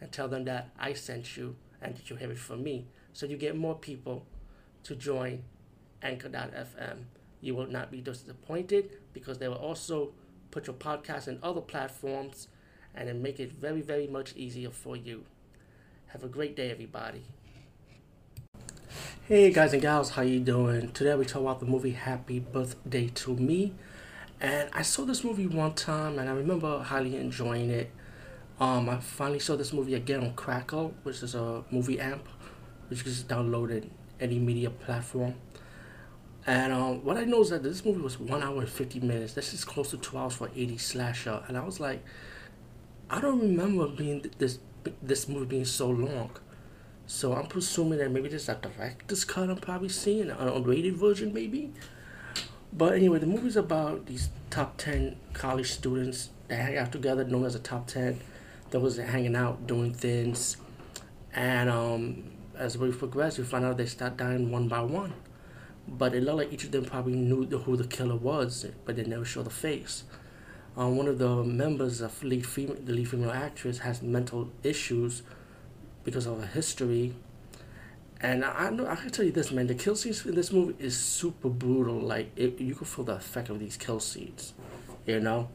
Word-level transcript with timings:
and 0.00 0.10
tell 0.12 0.28
them 0.28 0.44
that 0.44 0.70
I 0.78 0.92
sent 0.92 1.36
you 1.36 1.56
and 1.80 1.96
that 1.96 2.10
you 2.10 2.16
have 2.16 2.30
it 2.30 2.38
from 2.38 2.62
me. 2.62 2.86
So 3.12 3.26
you 3.26 3.36
get 3.36 3.56
more 3.56 3.74
people 3.74 4.26
to 4.84 4.94
join 4.94 5.44
Anchor.fm. 6.02 7.04
You 7.40 7.54
will 7.54 7.66
not 7.66 7.90
be 7.90 8.00
disappointed 8.00 8.90
because 9.12 9.38
they 9.38 9.48
will 9.48 9.56
also 9.56 10.12
put 10.50 10.66
your 10.66 10.76
podcast 10.76 11.28
in 11.28 11.38
other 11.42 11.60
platforms 11.60 12.48
and 12.94 13.08
then 13.08 13.22
make 13.22 13.40
it 13.40 13.52
very, 13.52 13.80
very 13.80 14.06
much 14.06 14.34
easier 14.36 14.70
for 14.70 14.96
you. 14.96 15.24
Have 16.08 16.22
a 16.22 16.28
great 16.28 16.54
day, 16.54 16.70
everybody. 16.70 17.24
Hey 19.26 19.50
guys 19.50 19.72
and 19.72 19.80
gals, 19.80 20.10
how 20.10 20.22
you 20.22 20.38
doing? 20.38 20.92
Today 20.92 21.14
we 21.14 21.24
talk 21.24 21.40
about 21.40 21.58
the 21.58 21.66
movie 21.66 21.92
Happy 21.92 22.40
Birthday 22.40 23.08
to 23.08 23.34
Me. 23.34 23.72
And 24.40 24.68
I 24.72 24.82
saw 24.82 25.06
this 25.06 25.24
movie 25.24 25.46
one 25.46 25.72
time 25.72 26.18
and 26.18 26.28
I 26.28 26.32
remember 26.34 26.82
highly 26.82 27.16
enjoying 27.16 27.70
it. 27.70 27.90
Um, 28.60 28.88
I 28.88 28.98
finally 28.98 29.40
saw 29.40 29.56
this 29.56 29.72
movie 29.72 29.94
again 29.94 30.20
on 30.20 30.34
Crackle, 30.34 30.94
which 31.02 31.22
is 31.22 31.34
a 31.34 31.64
movie 31.70 31.98
amp, 31.98 32.26
which 32.88 33.00
is 33.00 33.02
can 33.02 33.12
just 33.12 33.28
download 33.28 33.70
it 33.70 33.90
any 34.20 34.38
media 34.38 34.70
platform. 34.70 35.34
And 36.46 36.72
um, 36.72 37.04
what 37.04 37.16
I 37.16 37.24
know 37.24 37.40
is 37.40 37.50
that 37.50 37.62
this 37.62 37.84
movie 37.84 38.00
was 38.00 38.20
one 38.20 38.42
hour 38.42 38.60
and 38.60 38.68
fifty 38.68 39.00
minutes. 39.00 39.32
This 39.32 39.54
is 39.54 39.64
close 39.64 39.90
to 39.90 39.96
two 39.96 40.16
hours 40.16 40.34
for 40.34 40.50
eighty 40.54 40.78
slasher, 40.78 41.42
and 41.48 41.56
I 41.56 41.64
was 41.64 41.80
like, 41.80 42.04
I 43.10 43.20
don't 43.20 43.40
remember 43.40 43.88
being 43.88 44.24
this 44.38 44.58
this 45.02 45.28
movie 45.28 45.46
being 45.46 45.64
so 45.64 45.88
long. 45.88 46.30
So 47.06 47.34
I'm 47.34 47.46
presuming 47.46 47.98
that 47.98 48.10
maybe 48.10 48.28
this 48.28 48.44
is 48.44 48.48
a 48.48 48.54
director's 48.54 49.24
cut 49.24 49.50
I'm 49.50 49.56
probably 49.56 49.88
seeing, 49.88 50.30
an 50.30 50.36
unrated 50.36 50.94
version 50.94 51.34
maybe. 51.34 51.72
But 52.72 52.94
anyway, 52.94 53.18
the 53.18 53.26
movie's 53.26 53.56
about 53.56 54.06
these 54.06 54.30
top 54.50 54.76
10 54.78 55.16
college 55.32 55.70
students 55.70 56.30
that 56.48 56.56
hang 56.56 56.76
out 56.76 56.92
together, 56.92 57.24
known 57.24 57.44
as 57.44 57.52
the 57.52 57.60
top 57.60 57.86
10. 57.86 58.20
That 58.74 59.06
hanging 59.06 59.36
out, 59.36 59.68
doing 59.68 59.94
things. 59.94 60.56
And 61.32 61.70
um, 61.70 62.32
as 62.58 62.76
we 62.76 62.90
progress, 62.90 63.38
we 63.38 63.44
find 63.44 63.64
out 63.64 63.76
they 63.76 63.86
start 63.86 64.16
dying 64.16 64.50
one 64.50 64.66
by 64.66 64.80
one. 64.80 65.12
But 65.86 66.12
it 66.12 66.24
looked 66.24 66.38
like 66.38 66.52
each 66.52 66.64
of 66.64 66.72
them 66.72 66.84
probably 66.84 67.14
knew 67.14 67.46
who 67.46 67.76
the 67.76 67.86
killer 67.86 68.16
was, 68.16 68.66
but 68.84 68.96
they 68.96 69.04
never 69.04 69.24
show 69.24 69.44
the 69.44 69.50
face. 69.50 70.02
Um, 70.76 70.96
one 70.96 71.06
of 71.06 71.18
the 71.18 71.44
members 71.44 72.00
of 72.00 72.20
lead 72.24 72.44
female, 72.44 72.76
the 72.84 72.92
lead 72.92 73.08
female 73.08 73.30
actress 73.30 73.78
has 73.78 74.02
mental 74.02 74.50
issues 74.64 75.22
because 76.02 76.26
of 76.26 76.42
a 76.42 76.46
history. 76.46 77.14
And 78.20 78.44
I, 78.44 78.50
I 78.50 78.70
know 78.70 78.88
I 78.88 78.96
can 78.96 79.10
tell 79.10 79.24
you 79.24 79.30
this, 79.30 79.52
man. 79.52 79.68
The 79.68 79.76
kill 79.76 79.94
scenes 79.94 80.26
in 80.26 80.34
this 80.34 80.50
movie 80.50 80.74
is 80.82 80.96
super 80.98 81.48
brutal. 81.48 82.00
Like 82.00 82.32
it, 82.34 82.60
you 82.60 82.74
can 82.74 82.86
feel 82.86 83.04
the 83.04 83.14
effect 83.14 83.50
of 83.50 83.60
these 83.60 83.76
kill 83.76 84.00
scenes. 84.00 84.52
You 85.06 85.20
know, 85.20 85.48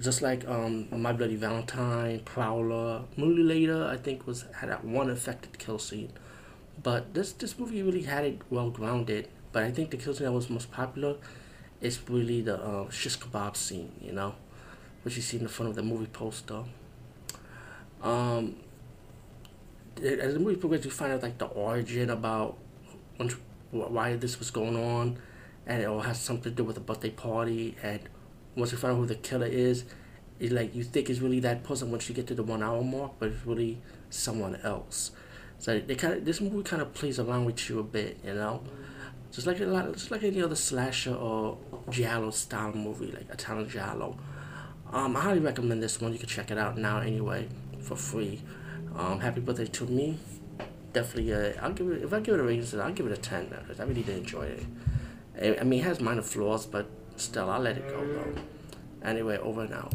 just 0.00 0.22
like 0.22 0.46
um, 0.48 0.88
My 0.90 1.12
Bloody 1.12 1.36
Valentine, 1.36 2.20
Prowler, 2.24 3.02
Mutilator. 3.16 3.88
I 3.88 3.96
think 3.96 4.26
was 4.26 4.44
had 4.54 4.70
that 4.70 4.84
one 4.84 5.10
affected 5.10 5.58
kill 5.58 5.78
scene, 5.78 6.12
but 6.82 7.14
this 7.14 7.32
this 7.32 7.58
movie 7.58 7.82
really 7.82 8.02
had 8.02 8.24
it 8.24 8.40
well 8.50 8.70
grounded. 8.70 9.28
But 9.52 9.64
I 9.64 9.70
think 9.70 9.90
the 9.90 9.96
kill 9.96 10.14
scene 10.14 10.26
that 10.26 10.32
was 10.32 10.50
most 10.50 10.70
popular 10.72 11.16
is 11.80 12.00
really 12.08 12.40
the 12.40 12.56
uh, 12.62 12.90
shish 12.90 13.18
kebab 13.18 13.56
scene. 13.56 13.92
You 14.00 14.12
know, 14.12 14.34
which 15.02 15.16
you 15.16 15.22
see 15.22 15.36
in 15.36 15.44
the 15.44 15.48
front 15.48 15.70
of 15.70 15.76
the 15.76 15.82
movie 15.82 16.06
poster. 16.06 16.64
Um, 18.02 18.56
as 19.96 20.34
the 20.34 20.40
movie 20.40 20.56
progresses, 20.56 20.86
you 20.86 20.90
find 20.90 21.12
out 21.12 21.22
like 21.22 21.38
the 21.38 21.46
origin 21.46 22.10
about 22.10 22.58
why 23.70 24.16
this 24.16 24.38
was 24.38 24.50
going 24.50 24.76
on, 24.76 25.18
and 25.66 25.82
it 25.82 25.86
all 25.86 26.00
has 26.00 26.20
something 26.20 26.52
to 26.52 26.56
do 26.56 26.64
with 26.64 26.76
a 26.76 26.80
birthday 26.80 27.10
party. 27.10 27.76
And 27.82 28.00
once 28.56 28.72
you 28.72 28.78
find 28.78 28.94
out 28.94 28.98
who 28.98 29.06
the 29.06 29.14
killer 29.16 29.46
is, 29.46 29.84
it's 30.40 30.52
like 30.52 30.74
you 30.74 30.84
think 30.84 31.10
it's 31.10 31.20
really 31.20 31.40
that 31.40 31.62
person 31.62 31.90
once 31.90 32.08
you 32.08 32.14
get 32.14 32.26
to 32.26 32.34
the 32.34 32.42
one 32.42 32.62
hour 32.62 32.82
mark, 32.82 33.12
but 33.18 33.30
it's 33.30 33.46
really 33.46 33.80
someone 34.10 34.56
else. 34.62 35.12
So 35.58 35.78
they 35.78 35.94
kind 35.94 36.14
of 36.14 36.24
this 36.24 36.40
movie 36.40 36.62
kind 36.62 36.82
of 36.82 36.92
plays 36.92 37.18
around 37.18 37.44
with 37.44 37.68
you 37.68 37.78
a 37.78 37.82
bit, 37.82 38.18
you 38.24 38.34
know, 38.34 38.62
just 39.32 39.46
like 39.46 39.60
a 39.60 39.64
lot, 39.64 39.92
just 39.92 40.10
like 40.10 40.22
any 40.22 40.42
other 40.42 40.56
slasher 40.56 41.14
or 41.14 41.58
giallo 41.90 42.30
style 42.30 42.72
movie, 42.72 43.12
like 43.12 43.28
Italian 43.30 43.68
giallo. 43.68 44.16
Um, 44.92 45.16
I 45.16 45.20
highly 45.20 45.40
recommend 45.40 45.82
this 45.82 46.00
one. 46.00 46.12
You 46.12 46.18
can 46.18 46.28
check 46.28 46.50
it 46.50 46.58
out 46.58 46.78
now 46.78 47.00
anyway 47.00 47.48
for 47.80 47.96
free. 47.96 48.42
Um, 48.96 49.20
happy 49.20 49.40
birthday 49.40 49.66
to 49.66 49.86
me. 49.86 50.18
Definitely, 50.92 51.34
uh, 51.34 51.52
I'll 51.60 51.72
give 51.72 51.90
it. 51.90 52.02
If 52.02 52.12
I 52.12 52.20
give 52.20 52.34
it 52.34 52.40
a 52.40 52.44
rating, 52.44 52.80
I'll 52.80 52.92
give 52.92 53.06
it 53.06 53.12
a 53.12 53.20
ten. 53.20 53.48
Because 53.48 53.80
I 53.80 53.84
really 53.84 54.02
did 54.02 54.18
enjoy 54.18 54.54
it. 55.36 55.60
I 55.60 55.64
mean, 55.64 55.80
it 55.80 55.84
has 55.84 56.00
minor 56.00 56.22
flaws, 56.22 56.66
but 56.66 56.88
still, 57.16 57.50
I'll 57.50 57.60
let 57.60 57.76
it 57.76 57.88
go 57.88 58.04
though. 58.06 58.34
Anyway, 59.02 59.38
over 59.38 59.62
out. 59.72 59.94